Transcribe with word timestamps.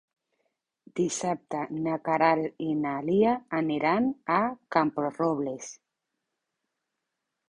Dissabte 0.99 1.59
na 1.87 1.97
Queralt 2.07 2.63
i 2.67 2.69
na 2.85 2.93
Lia 3.09 3.33
aniran 3.57 4.07
a 4.37 4.39
Camporrobles. 4.77 5.69